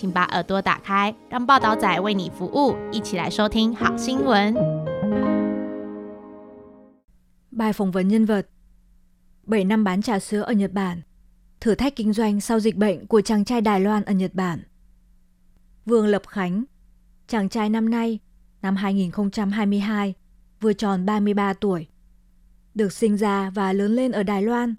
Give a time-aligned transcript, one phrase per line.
[0.00, 4.54] 请把耳朵打开，让报道仔为你服务，一起来收听好新闻。
[7.50, 8.48] Bài phỏng vấn nhân vật
[9.46, 11.00] 7 năm bán trà sữa ở Nhật Bản
[11.60, 14.62] Thử thách kinh doanh sau dịch bệnh của chàng trai Đài Loan ở Nhật Bản
[15.86, 16.64] Vương Lập Khánh
[17.28, 18.18] Chàng trai năm nay,
[18.62, 20.14] năm 2022,
[20.60, 21.86] vừa tròn 33 tuổi
[22.74, 24.74] Được sinh ra và lớn lên ở Đài Loan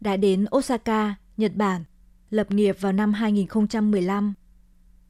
[0.00, 1.84] Đã đến Osaka, Nhật Bản
[2.29, 4.33] Lập nghiệp vào năm 2015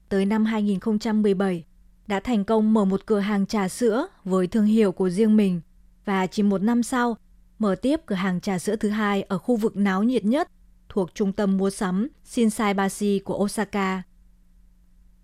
[0.10, 1.64] Tới năm 2017
[2.08, 5.62] đã thành công mở một cửa hàng trà sữa với thương hiệu của riêng mình
[6.06, 7.18] và chỉ một năm sau
[7.60, 10.52] mở tiếp cửa hàng trà sữa thứ hai ở khu vực náo nhiệt nhất
[10.90, 14.04] thuộc trung tâm mua sắm Shinsaibashi của Osaka.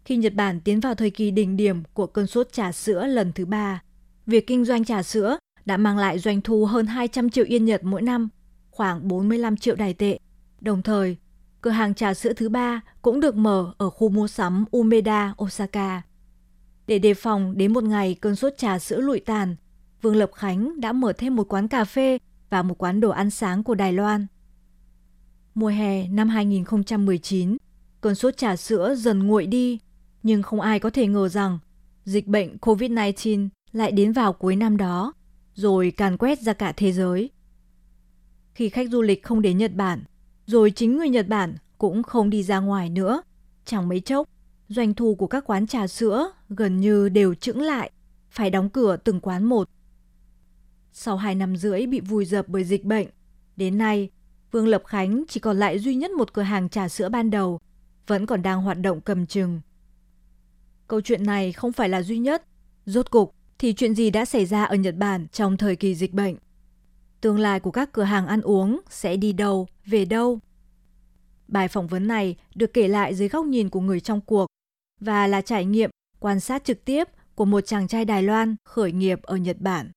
[0.05, 3.31] Khi Nhật Bản tiến vào thời kỳ đỉnh điểm của cơn sốt trà sữa lần
[3.33, 3.81] thứ ba,
[4.25, 7.83] việc kinh doanh trà sữa đã mang lại doanh thu hơn 200 triệu yên Nhật
[7.83, 8.29] mỗi năm,
[8.71, 10.19] khoảng 45 triệu đài tệ.
[10.61, 11.17] Đồng thời,
[11.65, 16.01] cửa hàng trà sữa thứ ba cũng được mở ở khu mua sắm Umeda, Osaka.
[16.87, 19.55] Để đề phòng đến một ngày cơn sốt trà sữa lụi tàn,
[20.01, 22.17] Vương Lập Khánh đã mở thêm một quán cà phê
[22.49, 24.27] và một quán đồ ăn sáng của Đài Loan.
[25.55, 27.57] Mùa hè năm 2019,
[28.01, 29.79] cơn sốt trà sữa dần nguội đi,
[30.23, 31.59] nhưng không ai có thể ngờ rằng
[32.03, 35.13] dịch bệnh COVID-19 lại đến vào cuối năm đó,
[35.53, 37.29] rồi càn quét ra cả thế giới.
[38.53, 40.03] Khi khách du lịch không đến Nhật Bản,
[40.45, 43.21] rồi chính người Nhật Bản cũng không đi ra ngoài nữa,
[43.65, 44.29] chẳng mấy chốc,
[44.69, 47.91] doanh thu của các quán trà sữa gần như đều chững lại,
[48.29, 49.69] phải đóng cửa từng quán một.
[50.91, 53.07] Sau hai năm rưỡi bị vùi dập bởi dịch bệnh,
[53.57, 54.09] đến nay,
[54.51, 57.59] Vương Lập Khánh chỉ còn lại duy nhất một cửa hàng trà sữa ban đầu,
[58.07, 59.61] vẫn còn đang hoạt động cầm chừng.
[60.87, 62.43] Câu chuyện này không phải là duy nhất.
[62.85, 66.13] Rốt cục thì chuyện gì đã xảy ra ở Nhật Bản trong thời kỳ dịch
[66.13, 66.35] bệnh?
[67.21, 70.39] Tương lai của các cửa hàng ăn uống sẽ đi đâu, về đâu?
[71.47, 74.45] Bài phỏng vấn này được kể lại dưới góc nhìn của người trong cuộc
[75.01, 75.89] và là trải nghiệm
[76.19, 79.91] quan sát trực tiếp của một chàng trai Đài Loan khởi nghiệp ở Nhật Bản.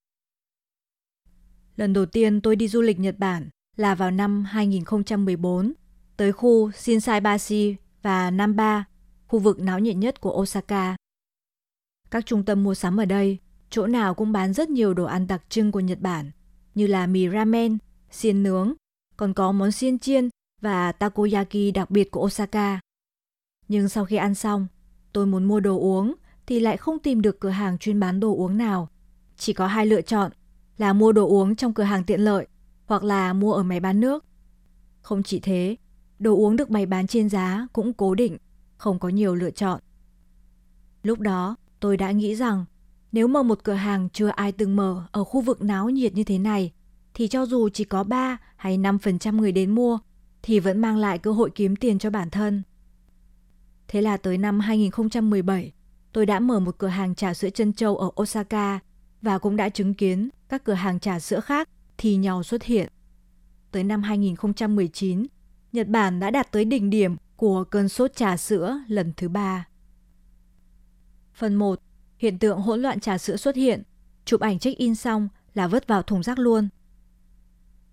[1.76, 5.72] Lần đầu tiên tôi đi du lịch Nhật Bản là vào năm 2014
[6.16, 8.84] tới khu Shinsaibashi và Namba,
[9.26, 10.96] khu vực náo nhiệt nhất của Osaka.
[12.10, 13.38] Các trung tâm mua sắm ở đây,
[13.70, 16.30] chỗ nào cũng bán rất nhiều đồ ăn đặc trưng của Nhật Bản,
[16.74, 17.78] như là mì ramen,
[18.10, 18.72] xiên nướng,
[19.16, 20.28] còn có món xiên chiên
[20.60, 22.80] và takoyaki đặc biệt của Osaka.
[23.68, 24.66] Nhưng sau khi ăn xong,
[25.12, 26.14] tôi muốn mua đồ uống
[26.46, 28.88] thì lại không tìm được cửa hàng chuyên bán đồ uống nào.
[29.36, 30.32] Chỉ có hai lựa chọn
[30.76, 32.46] là mua đồ uống trong cửa hàng tiện lợi
[32.86, 34.24] hoặc là mua ở máy bán nước.
[35.00, 35.76] Không chỉ thế,
[36.18, 38.36] đồ uống được bày bán trên giá cũng cố định,
[38.76, 39.80] không có nhiều lựa chọn.
[41.02, 42.64] Lúc đó, tôi đã nghĩ rằng
[43.12, 46.24] nếu mở một cửa hàng chưa ai từng mở ở khu vực náo nhiệt như
[46.24, 46.72] thế này,
[47.14, 49.98] thì cho dù chỉ có 3 hay 5% người đến mua,
[50.42, 52.62] thì vẫn mang lại cơ hội kiếm tiền cho bản thân.
[53.88, 55.72] Thế là tới năm 2017,
[56.12, 58.78] tôi đã mở một cửa hàng trà sữa chân châu ở Osaka
[59.22, 61.68] và cũng đã chứng kiến các cửa hàng trà sữa khác
[61.98, 62.88] thì nhau xuất hiện.
[63.72, 65.26] Tới năm 2019,
[65.72, 69.66] Nhật Bản đã đạt tới đỉnh điểm của cơn sốt trà sữa lần thứ ba.
[71.34, 71.80] Phần 1.
[72.18, 73.82] Hiện tượng hỗn loạn trà sữa xuất hiện.
[74.24, 76.68] Chụp ảnh check-in xong là vứt vào thùng rác luôn.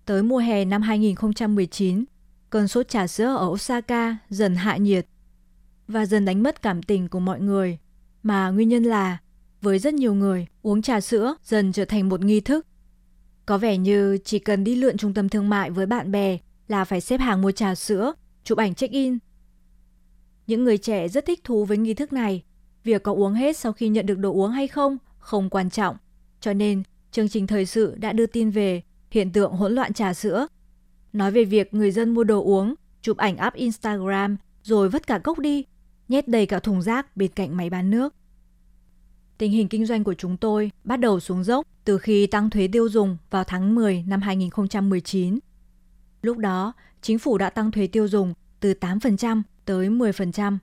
[0.04, 2.04] Tới mùa hè năm 2019,
[2.50, 5.06] cơn sốt trà sữa ở Osaka dần hạ nhiệt
[5.88, 7.78] và dần đánh mất cảm tình của mọi người.
[8.22, 9.18] Mà nguyên nhân là
[9.62, 12.66] với rất nhiều người, uống trà sữa dần trở thành một nghi thức.
[13.46, 16.38] Có vẻ như chỉ cần đi lượn trung tâm thương mại với bạn bè
[16.68, 18.12] là phải xếp hàng mua trà sữa,
[18.44, 19.18] chụp ảnh check-in.
[20.46, 22.42] Những người trẻ rất thích thú với nghi thức này.
[22.86, 25.96] Việc có uống hết sau khi nhận được đồ uống hay không không quan trọng.
[26.40, 30.14] Cho nên, chương trình thời sự đã đưa tin về hiện tượng hỗn loạn trà
[30.14, 30.46] sữa.
[31.12, 35.18] Nói về việc người dân mua đồ uống, chụp ảnh up Instagram rồi vứt cả
[35.18, 35.64] cốc đi,
[36.08, 38.14] nhét đầy cả thùng rác bên cạnh máy bán nước.
[39.38, 42.68] Tình hình kinh doanh của chúng tôi bắt đầu xuống dốc từ khi tăng thuế
[42.72, 45.38] tiêu dùng vào tháng 10 năm 2019.
[46.22, 46.72] Lúc đó,
[47.02, 50.58] chính phủ đã tăng thuế tiêu dùng từ 8% tới 10%.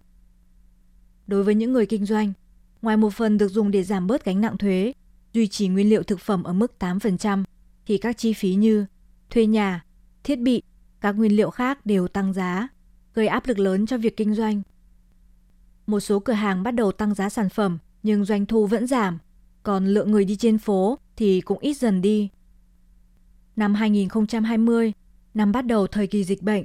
[1.28, 2.34] Đối với những người kinh doanh,
[2.82, 4.94] ngoài một phần được dùng để giảm bớt gánh nặng thuế,
[5.34, 7.44] duy trì nguyên liệu thực phẩm ở mức 8%,
[7.86, 8.86] thì các chi phí như
[9.30, 9.84] thuê nhà,
[10.24, 10.62] thiết bị,
[11.02, 12.68] các nguyên liệu khác đều tăng giá,
[13.14, 14.62] gây áp lực lớn cho việc kinh doanh.
[15.88, 19.18] một số cửa hàng bắt đầu tăng giá sản phẩm nhưng doanh thu vẫn giảm,
[19.64, 22.30] còn lượng người đi trên phố thì cũng ít dần đi.
[23.56, 24.94] Năm 2020,
[25.34, 26.64] năm bắt đầu thời kỳ dịch bệnh,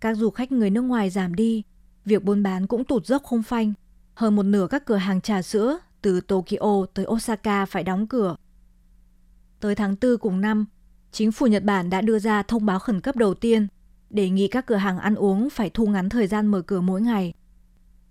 [0.00, 1.62] các du khách người nước ngoài giảm đi,
[2.04, 3.72] việc buôn bán cũng tụt dốc không phanh.
[4.14, 8.36] Hơn một nửa các cửa hàng trà sữa từ Tokyo tới Osaka phải đóng cửa.
[9.60, 10.64] Tới tháng 4 cùng năm,
[11.12, 13.66] chính phủ Nhật Bản đã đưa ra thông báo khẩn cấp đầu tiên,
[14.10, 17.00] đề nghị các cửa hàng ăn uống phải thu ngắn thời gian mở cửa mỗi
[17.00, 17.34] ngày.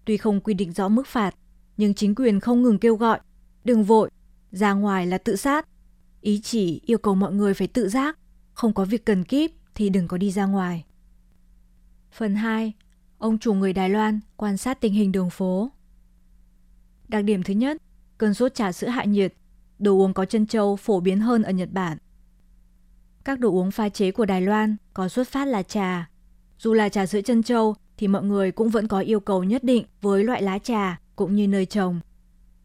[0.06, 1.36] Tuy không quy định rõ mức phạt,
[1.78, 3.20] nhưng chính quyền không ngừng kêu gọi,
[3.64, 4.10] đừng vội,
[4.52, 5.68] ra ngoài là tự sát.
[6.22, 8.20] Ý chỉ yêu cầu mọi người phải tự giác,
[8.54, 10.86] không có việc cần kíp thì đừng có đi ra ngoài.
[12.12, 12.74] Phần 2.
[13.24, 15.72] Ông chủ người Đài Loan quan sát tình hình đường phố.
[17.08, 17.78] Đặc điểm thứ nhất,
[18.18, 19.34] cơn sốt trà sữa hạ nhiệt,
[19.80, 21.98] đồ uống có chân châu phổ biến hơn ở Nhật Bản.
[23.24, 26.10] Các đồ uống pha chế của Đài Loan có xuất phát là trà.
[26.58, 29.64] Dù là trà sữa chân châu, thì mọi người cũng vẫn có yêu cầu nhất
[29.64, 32.00] định với loại lá trà cũng như nơi trồng.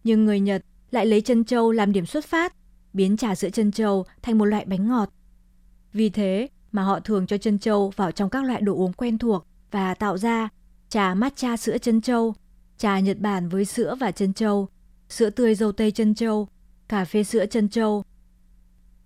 [0.04, 2.54] Nhưng người Nhật lại lấy chân châu làm điểm xuất phát,
[2.92, 5.08] biến trà sữa chân châu thành một loại bánh ngọt.
[5.92, 9.18] Vì thế mà họ thường cho chân châu vào trong các loại đồ uống quen
[9.18, 10.48] thuộc và tạo ra
[10.88, 12.34] trà matcha sữa chân châu,
[12.78, 14.68] trà Nhật Bản với sữa và chân châu,
[15.08, 16.48] sữa tươi dâu tây chân châu,
[16.88, 18.04] cà phê sữa chân châu.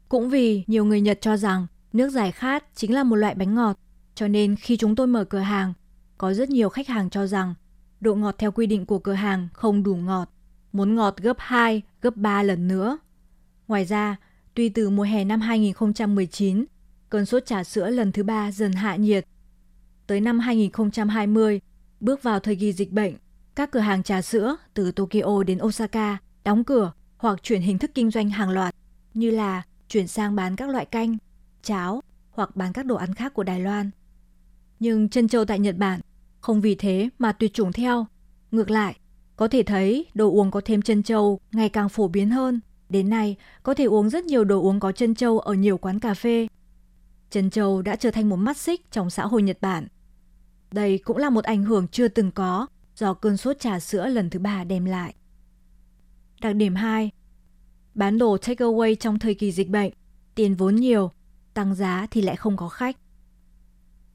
[0.09, 3.55] Cũng vì nhiều người Nhật cho rằng nước giải khát chính là một loại bánh
[3.55, 3.79] ngọt,
[4.15, 5.73] cho nên khi chúng tôi mở cửa hàng,
[6.19, 7.55] có rất nhiều khách hàng cho rằng
[8.01, 10.31] độ ngọt theo quy định của cửa hàng không đủ ngọt,
[10.73, 12.99] muốn ngọt gấp 2, gấp 3 lần nữa.
[13.69, 14.17] Ngoài ra,
[14.55, 16.65] tuy từ mùa hè năm 2019,
[17.09, 19.27] cơn sốt trà sữa lần thứ ba dần hạ nhiệt.
[20.07, 21.61] Tới năm 2020,
[22.01, 23.15] bước vào thời kỳ dịch bệnh,
[23.55, 27.91] các cửa hàng trà sữa từ Tokyo đến Osaka đóng cửa hoặc chuyển hình thức
[27.95, 28.75] kinh doanh hàng loạt
[29.15, 31.17] như là chuyển sang bán các loại canh,
[31.63, 33.91] cháo hoặc bán các đồ ăn khác của Đài Loan.
[34.81, 36.01] Nhưng chân châu tại Nhật Bản
[36.41, 38.07] không vì thế mà tuyệt chủng theo.
[38.51, 38.97] Ngược lại,
[39.37, 42.61] có thể thấy đồ uống có thêm chân châu ngày càng phổ biến hơn.
[42.89, 46.01] Đến nay, có thể uống rất nhiều đồ uống có chân châu ở nhiều quán
[46.01, 46.47] cà phê.
[47.33, 49.87] Chân châu đã trở thành một mắt xích trong xã hội Nhật Bản.
[50.71, 54.31] Đây cũng là một ảnh hưởng chưa từng có do cơn sốt trà sữa lần
[54.31, 55.15] thứ ba đem lại.
[56.41, 57.11] Đặc điểm 2.
[57.95, 59.93] Bán đồ takeaway trong thời kỳ dịch bệnh,
[60.35, 61.11] tiền vốn nhiều,
[61.55, 62.97] tăng giá thì lại không có khách.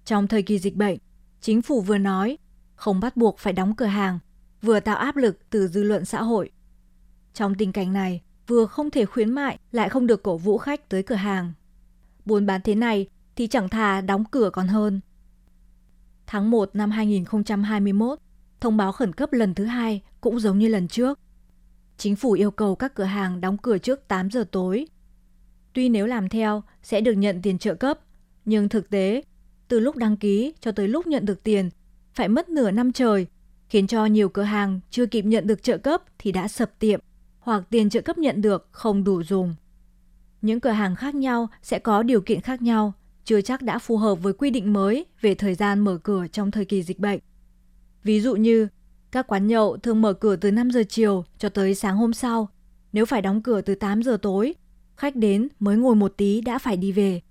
[0.05, 0.97] Trong thời kỳ dịch bệnh,
[1.41, 2.37] chính phủ vừa nói
[2.75, 4.19] không bắt buộc phải đóng cửa hàng,
[4.61, 6.51] vừa tạo áp lực từ dư luận xã hội.
[7.33, 10.89] Trong tình cảnh này, vừa không thể khuyến mại lại không được cổ vũ khách
[10.89, 11.53] tới cửa hàng.
[12.27, 14.99] Buôn bán thế này thì chẳng thà đóng cửa còn hơn.
[16.25, 18.19] Tháng 1 năm 2021,
[18.59, 21.19] thông báo khẩn cấp lần thứ hai cũng giống như lần trước.
[21.97, 24.87] Chính phủ yêu cầu các cửa hàng đóng cửa trước 8 giờ tối.
[25.73, 27.99] Tuy nếu làm theo sẽ được nhận tiền trợ cấp,
[28.45, 29.23] nhưng thực tế,
[29.67, 31.69] từ lúc đăng ký cho tới lúc nhận được tiền,
[32.13, 33.27] phải mất nửa năm trời,
[33.69, 36.99] khiến cho nhiều cửa hàng chưa kịp nhận được trợ cấp thì đã sập tiệm,
[37.39, 39.55] hoặc tiền trợ cấp nhận được không đủ dùng.
[40.41, 42.93] Những cửa hàng khác nhau sẽ có điều kiện khác nhau,
[43.23, 46.51] chưa chắc đã phù hợp với quy định mới về thời gian mở cửa trong
[46.51, 47.19] thời kỳ dịch bệnh.
[48.03, 48.67] Ví dụ như,
[49.11, 52.49] các quán nhậu thường mở cửa từ 5 giờ chiều cho tới sáng hôm sau.
[52.93, 54.55] Nếu phải đóng cửa từ 8 giờ tối,
[54.95, 57.21] khách đến mới ngồi một tí đã phải đi về.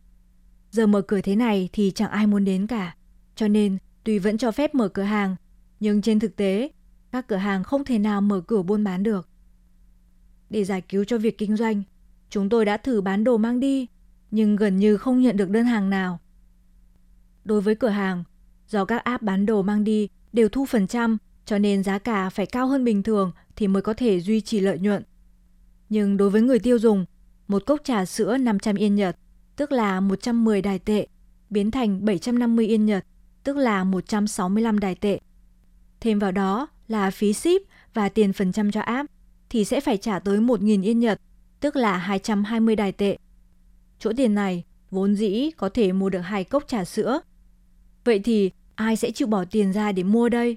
[0.70, 2.96] Giờ mở cửa thế này thì chẳng ai muốn đến cả.
[3.36, 5.36] Cho nên, tuy vẫn cho phép mở cửa hàng,
[5.80, 6.70] nhưng trên thực tế,
[7.12, 9.28] các cửa hàng không thể nào mở cửa buôn bán được.
[10.50, 11.82] Để giải cứu cho việc kinh doanh,
[12.30, 13.86] chúng tôi đã thử bán đồ mang đi,
[14.30, 16.20] nhưng gần như không nhận được đơn hàng nào.
[17.44, 18.24] Đối với cửa hàng,
[18.68, 22.30] do các app bán đồ mang đi đều thu phần trăm, cho nên giá cả
[22.30, 25.02] phải cao hơn bình thường thì mới có thể duy trì lợi nhuận.
[25.88, 27.04] Nhưng đối với người tiêu dùng,
[27.48, 29.16] một cốc trà sữa 500 yên Nhật,
[29.56, 31.06] tức là 110 đài tệ,
[31.50, 33.04] biến thành 750 yên Nhật,
[33.44, 35.20] tức là 165 đài tệ.
[36.00, 37.62] Thêm vào đó là phí ship
[37.94, 39.10] và tiền phần trăm cho app,
[39.48, 41.20] thì sẽ phải trả tới 1.000 yên Nhật,
[41.60, 43.16] tức là 220 đài tệ.
[43.98, 47.20] Chỗ tiền này vốn dĩ có thể mua được hai cốc trà sữa.
[48.04, 50.56] Vậy thì ai sẽ chịu bỏ tiền ra để mua đây?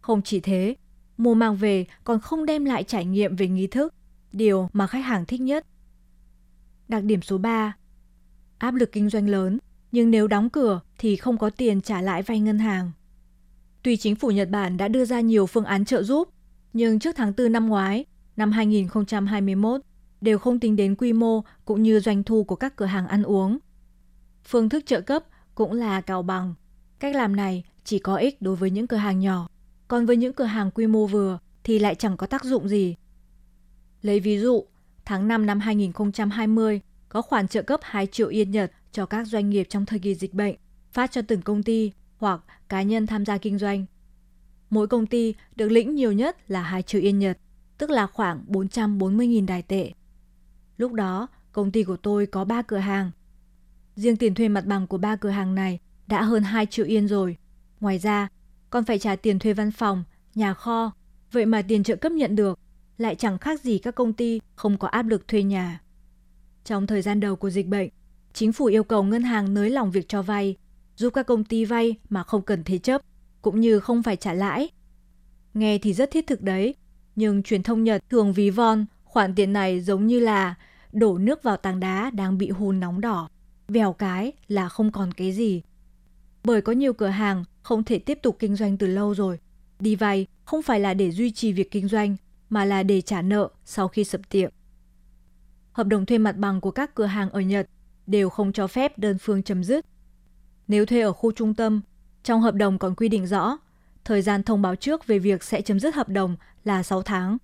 [0.00, 0.74] Không chỉ thế,
[1.16, 3.94] mua mang về còn không đem lại trải nghiệm về nghi thức,
[4.32, 5.66] điều mà khách hàng thích nhất.
[6.88, 7.76] Đặc điểm số 3.
[8.58, 9.58] Áp lực kinh doanh lớn,
[9.92, 12.90] nhưng nếu đóng cửa thì không có tiền trả lại vay ngân hàng.
[13.82, 16.28] Tuy chính phủ Nhật Bản đã đưa ra nhiều phương án trợ giúp,
[16.72, 18.04] nhưng trước tháng 4 năm ngoái,
[18.36, 19.80] năm 2021,
[20.20, 23.22] đều không tính đến quy mô cũng như doanh thu của các cửa hàng ăn
[23.22, 23.58] uống.
[24.44, 26.54] Phương thức trợ cấp cũng là cào bằng.
[26.98, 29.48] Cách làm này chỉ có ích đối với những cửa hàng nhỏ,
[29.88, 32.94] còn với những cửa hàng quy mô vừa thì lại chẳng có tác dụng gì.
[34.02, 34.64] Lấy ví dụ,
[35.04, 39.50] tháng 5 năm 2020 có khoản trợ cấp 2 triệu yên Nhật cho các doanh
[39.50, 40.56] nghiệp trong thời kỳ dịch bệnh,
[40.92, 43.86] phát cho từng công ty hoặc cá nhân tham gia kinh doanh.
[44.70, 47.38] mỗi công ty được lĩnh nhiều nhất là 2 triệu yên Nhật,
[47.78, 49.92] tức là khoảng 440.000 đài tệ.
[50.78, 53.10] Lúc đó, công ty của tôi có 3 cửa hàng.
[53.96, 57.08] Riêng tiền thuê mặt bằng của ba cửa hàng này đã hơn 2 triệu yên
[57.08, 57.36] rồi.
[57.80, 58.28] Ngoài ra,
[58.70, 60.04] còn phải trả tiền thuê văn phòng,
[60.34, 60.92] nhà kho.
[61.32, 62.58] Vậy mà tiền trợ cấp nhận được
[62.98, 65.80] lại chẳng khác gì các công ty không có áp lực thuê nhà.
[66.64, 67.88] Trong thời gian đầu của dịch bệnh,
[68.32, 70.56] chính phủ yêu cầu ngân hàng nới lỏng việc cho vay,
[70.96, 73.00] giúp các công ty vay mà không cần thế chấp,
[73.42, 74.68] cũng như không phải trả lãi.
[75.54, 76.74] Nghe thì rất thiết thực đấy,
[77.16, 80.54] nhưng truyền thông Nhật thường ví von khoản tiền này giống như là
[80.92, 83.28] đổ nước vào tảng đá đang bị hun nóng đỏ.
[83.68, 85.62] Vèo cái là không còn cái gì.
[86.44, 89.38] Bởi có nhiều cửa hàng không thể tiếp tục kinh doanh từ lâu rồi.
[89.80, 92.16] Đi vay không phải là để duy trì việc kinh doanh,
[92.50, 94.50] mà là để trả nợ sau khi sập tiệm.
[95.72, 97.68] Hợp đồng thuê mặt bằng của các cửa hàng ở Nhật
[98.06, 99.86] đều không cho phép đơn phương chấm dứt.
[100.68, 101.80] Nếu thuê ở khu trung tâm,
[102.22, 103.58] trong hợp đồng còn quy định rõ,
[104.04, 107.38] thời gian thông báo trước về việc sẽ chấm dứt hợp đồng là 6 tháng.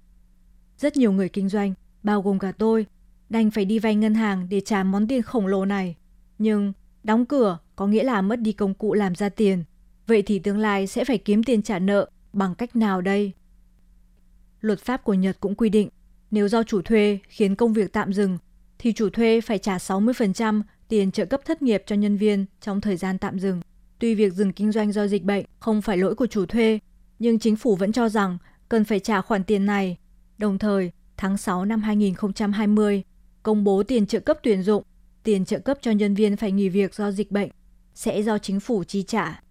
[0.79, 2.87] Rất nhiều người kinh doanh, bao gồm cả tôi,
[3.35, 5.97] đành phải đi vay ngân hàng để trả món tiền khổng lồ này.
[6.39, 6.73] Nhưng
[7.05, 9.65] đóng cửa có nghĩa là mất đi công cụ làm ra tiền.
[10.07, 13.33] Vậy thì tương lai sẽ phải kiếm tiền trả nợ bằng cách nào đây?
[14.61, 15.89] Luật pháp của Nhật cũng quy định,
[16.31, 18.39] nếu do chủ thuê khiến công việc tạm dừng,
[18.79, 22.81] thì chủ thuê phải trả 60% tiền trợ cấp thất nghiệp cho nhân viên trong
[22.81, 23.61] thời gian tạm dừng.
[23.99, 26.79] Tuy việc dừng kinh doanh do dịch bệnh không phải lỗi của chủ thuê,
[27.19, 28.39] nhưng chính phủ vẫn cho rằng
[28.69, 29.97] cần phải trả khoản tiền này.
[30.39, 33.05] Đồng thời, tháng 6 năm 2020,
[33.45, 34.83] công bố tiền trợ cấp tuyển dụng,
[35.23, 37.51] tiền trợ cấp cho nhân viên phải nghỉ việc do dịch bệnh
[37.95, 39.43] sẽ do chính phủ chi trả.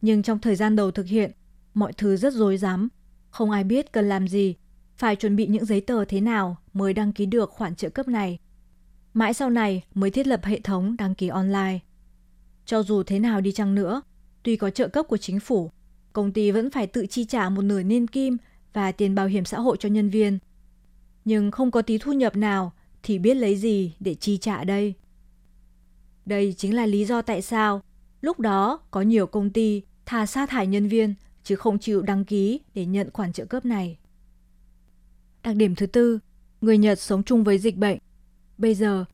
[0.00, 1.30] Nhưng trong thời gian đầu thực hiện,
[1.74, 2.88] mọi thứ rất rối rắm,
[3.30, 4.54] không ai biết cần làm gì,
[4.96, 8.08] phải chuẩn bị những giấy tờ thế nào mới đăng ký được khoản trợ cấp
[8.08, 8.38] này.
[9.14, 11.78] Mãi sau này mới thiết lập hệ thống đăng ký online.
[12.66, 14.02] Cho dù thế nào đi chăng nữa,
[14.42, 15.70] tuy có trợ cấp của chính phủ,
[16.12, 18.36] công ty vẫn phải tự chi trả một nửa niên kim
[18.72, 20.38] và tiền bảo hiểm xã hội cho nhân viên.
[21.24, 24.94] Nhưng không có tí thu nhập nào thì biết lấy gì để chi trả đây.
[26.26, 27.82] Đây chính là lý do tại sao
[28.20, 32.24] lúc đó có nhiều công ty thà sa thải nhân viên chứ không chịu đăng
[32.24, 33.98] ký để nhận khoản trợ cấp này.
[35.42, 36.18] Đặc điểm thứ tư,
[36.60, 37.98] người Nhật sống chung với dịch bệnh.
[38.58, 39.04] Bây giờ,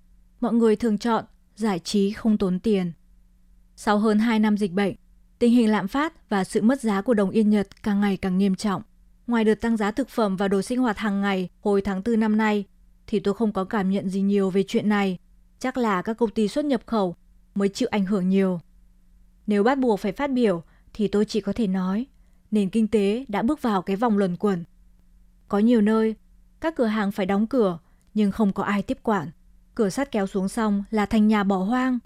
[0.41, 1.25] mọi người thường chọn
[1.57, 2.93] giải trí không tốn tiền.
[3.77, 4.95] Sau hơn 2 năm dịch bệnh,
[5.39, 8.39] tình hình lạm phát và sự mất giá của đồng yên Nhật càng ngày càng
[8.39, 8.83] nghiêm trọng.
[9.27, 12.21] Ngoài đợt tăng giá thực phẩm và đồ sinh hoạt hàng ngày hồi tháng 4
[12.21, 12.65] năm nay,
[13.09, 15.19] thì tôi không có cảm nhận gì nhiều về chuyện này.
[15.59, 17.15] Chắc là các công ty xuất nhập khẩu
[17.55, 18.61] mới chịu ảnh hưởng nhiều.
[19.47, 20.63] Nếu bắt buộc phải phát biểu
[20.93, 22.07] thì tôi chỉ có thể nói
[22.51, 24.65] nền kinh tế đã bước vào cái vòng luẩn quẩn.
[25.49, 26.15] Có nhiều nơi,
[26.61, 27.79] các cửa hàng phải đóng cửa
[28.15, 29.31] nhưng không có ai tiếp quản.
[29.75, 31.99] Cửa sắt kéo xuống xong là thành nhà bỏ hoang.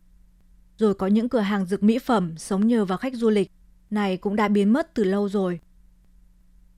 [0.77, 3.51] Rồi có những cửa hàng dược mỹ phẩm sống nhờ vào khách du lịch,
[3.91, 5.61] này cũng đã biến mất từ lâu rồi.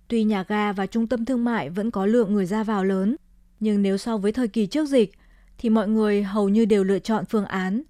[0.08, 3.16] Tuy nhà ga và trung tâm thương mại vẫn có lượng người ra vào lớn,
[3.64, 5.12] nhưng nếu so với thời kỳ trước dịch
[5.58, 7.82] thì mọi người hầu như đều lựa chọn phương án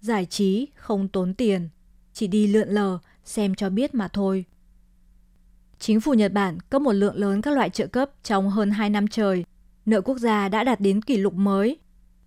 [0.00, 1.68] giải trí không tốn tiền,
[2.12, 4.44] chỉ đi lượn lờ xem cho biết mà thôi.
[5.78, 8.90] Chính phủ Nhật Bản cấp một lượng lớn các loại trợ cấp trong hơn 2
[8.90, 9.44] năm trời.
[9.86, 11.78] Nợ quốc gia đã đạt đến kỷ lục mới.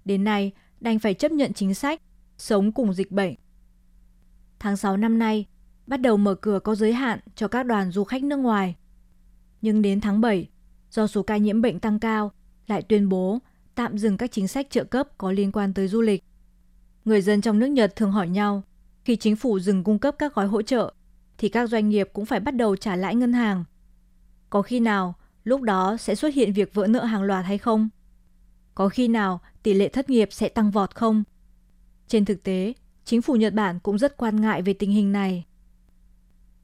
[0.06, 2.02] Đến nay, đành phải chấp nhận chính sách,
[2.38, 3.36] sống cùng dịch bệnh.
[4.60, 5.46] Tháng 6 năm nay,
[5.88, 8.76] bắt đầu mở cửa có giới hạn cho các đoàn du khách nước ngoài.
[9.62, 10.50] Nhưng đến tháng 7,
[10.92, 12.32] do số ca nhiễm bệnh tăng cao,
[12.68, 13.40] lại tuyên bố
[13.76, 16.24] tạm dừng các chính sách trợ cấp có liên quan tới du lịch.
[17.06, 18.64] Người dân trong nước Nhật thường hỏi nhau,
[19.06, 20.94] khi chính phủ dừng cung cấp các gói hỗ trợ
[21.38, 23.64] thì các doanh nghiệp cũng phải bắt đầu trả lãi ngân hàng.
[24.50, 27.90] Có khi nào lúc đó sẽ xuất hiện việc vỡ nợ hàng loạt hay không?
[28.76, 31.24] Có khi nào tỷ lệ thất nghiệp sẽ tăng vọt không?
[32.08, 32.74] Trên thực tế,
[33.06, 35.46] chính phủ Nhật Bản cũng rất quan ngại về tình hình này.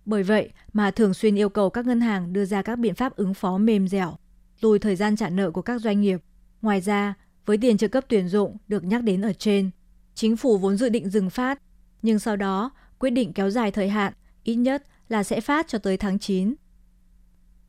[0.05, 3.15] Bởi vậy mà thường xuyên yêu cầu các ngân hàng đưa ra các biện pháp
[3.15, 4.17] ứng phó mềm dẻo,
[4.61, 6.21] lùi thời gian trả nợ của các doanh nghiệp.
[6.61, 7.13] Ngoài ra,
[7.45, 9.69] với tiền trợ cấp tuyển dụng được nhắc đến ở trên,
[10.15, 11.61] chính phủ vốn dự định dừng phát,
[12.01, 15.77] nhưng sau đó quyết định kéo dài thời hạn ít nhất là sẽ phát cho
[15.77, 16.55] tới tháng 9.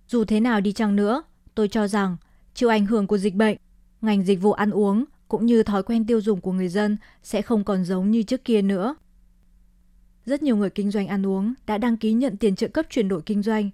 [0.09, 1.23] Dù thế nào đi chăng nữa,
[1.54, 2.16] tôi cho rằng
[2.54, 3.57] chịu ảnh hưởng của dịch bệnh,
[4.00, 7.42] ngành dịch vụ ăn uống cũng như thói quen tiêu dùng của người dân sẽ
[7.42, 8.95] không còn giống như trước kia nữa.
[10.26, 13.09] Rất nhiều người kinh doanh ăn uống đã đăng ký nhận tiền trợ cấp chuyển
[13.09, 13.71] đổi kinh doanh.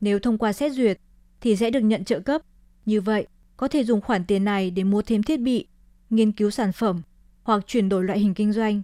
[0.00, 0.98] Nếu thông qua xét duyệt
[1.42, 2.42] thì sẽ được nhận trợ cấp.
[2.86, 5.66] Như vậy, có thể dùng khoản tiền này để mua thêm thiết bị,
[6.10, 7.02] nghiên cứu sản phẩm
[7.42, 8.82] hoặc chuyển đổi loại hình kinh doanh.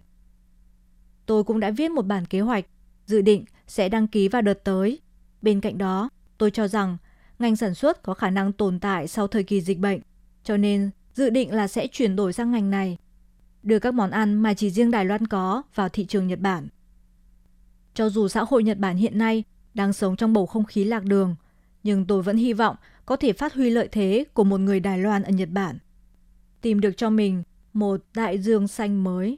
[1.27, 2.65] Tôi cũng đã viết một bản kế hoạch
[3.07, 5.01] dự định sẽ đăng ký vào đợt tới.
[5.43, 6.97] Bên cạnh đó, tôi cho rằng
[7.39, 10.01] ngành sản xuất có khả năng tồn tại sau thời kỳ dịch bệnh,
[10.45, 12.99] cho nên dự định là sẽ chuyển đổi sang ngành này,
[13.63, 16.69] đưa các món ăn mà chỉ riêng Đài Loan có vào thị trường Nhật Bản.
[17.95, 21.05] Cho dù xã hội Nhật Bản hiện nay đang sống trong bầu không khí lạc
[21.05, 21.37] đường,
[21.89, 22.77] nhưng tôi vẫn hy vọng
[23.07, 25.79] có thể phát huy lợi thế của một người Đài Loan ở Nhật Bản.
[26.61, 27.43] Tìm được cho mình
[27.73, 29.37] một đại dương xanh mới.